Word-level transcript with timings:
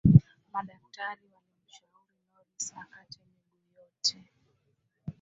madaktari 0.53 1.23
walimshauri 1.33 2.05
norris 2.31 2.67
akate 2.81 3.19
miguu 3.29 3.67
yote 3.75 4.19